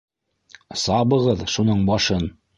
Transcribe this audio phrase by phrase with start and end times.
[0.83, 2.29] Сабығыҙ шуның башын!